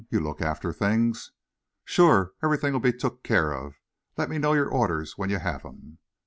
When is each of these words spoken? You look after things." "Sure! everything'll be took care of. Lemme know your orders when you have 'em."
You 0.09 0.19
look 0.19 0.41
after 0.41 0.73
things." 0.73 1.31
"Sure! 1.85 2.31
everything'll 2.41 2.79
be 2.79 2.91
took 2.91 3.21
care 3.23 3.51
of. 3.53 3.75
Lemme 4.17 4.39
know 4.39 4.53
your 4.53 4.65
orders 4.67 5.15
when 5.15 5.29
you 5.29 5.37
have 5.37 5.63
'em." 5.63 5.99